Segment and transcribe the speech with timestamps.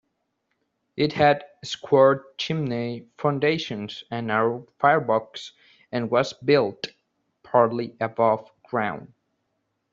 [0.97, 5.51] It had square chimney foundations, a narrow firebox,
[5.91, 6.87] and was built
[7.43, 9.13] partly above ground.